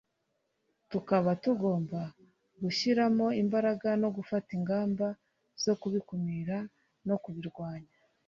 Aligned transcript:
tukaba 0.91 1.29
tugomba 1.43 1.99
gushyiramo 2.61 3.27
imbaraga 3.41 3.89
no 4.01 4.09
gufata 4.15 4.49
ingamba 4.57 5.07
zo 5.63 5.73
kubikumira 5.81 6.57
no 7.07 7.15
kubirwanya 7.23 7.95